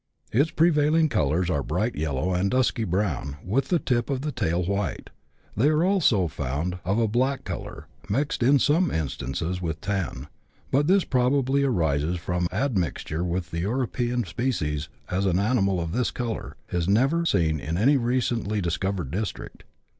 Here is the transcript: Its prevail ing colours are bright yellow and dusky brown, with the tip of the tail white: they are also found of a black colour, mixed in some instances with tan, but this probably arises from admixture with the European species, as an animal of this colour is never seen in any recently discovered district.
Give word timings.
Its 0.31 0.49
prevail 0.49 0.95
ing 0.95 1.09
colours 1.09 1.47
are 1.47 1.61
bright 1.61 1.93
yellow 1.95 2.33
and 2.33 2.49
dusky 2.49 2.85
brown, 2.85 3.37
with 3.45 3.67
the 3.67 3.77
tip 3.77 4.09
of 4.09 4.21
the 4.21 4.31
tail 4.31 4.63
white: 4.63 5.11
they 5.55 5.67
are 5.67 5.83
also 5.85 6.27
found 6.27 6.79
of 6.83 6.97
a 6.97 7.07
black 7.07 7.43
colour, 7.43 7.85
mixed 8.09 8.41
in 8.41 8.57
some 8.57 8.89
instances 8.89 9.61
with 9.61 9.79
tan, 9.79 10.27
but 10.71 10.87
this 10.87 11.03
probably 11.03 11.61
arises 11.61 12.17
from 12.17 12.47
admixture 12.51 13.23
with 13.23 13.51
the 13.51 13.59
European 13.59 14.23
species, 14.23 14.89
as 15.11 15.27
an 15.27 15.37
animal 15.37 15.79
of 15.79 15.91
this 15.91 16.09
colour 16.09 16.57
is 16.71 16.89
never 16.89 17.23
seen 17.23 17.59
in 17.59 17.77
any 17.77 17.95
recently 17.95 18.59
discovered 18.59 19.11
district. 19.11 19.65